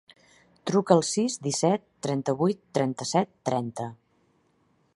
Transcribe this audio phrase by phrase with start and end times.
[0.69, 3.87] Truca al sis, disset, trenta-vuit, trenta-set, trenta.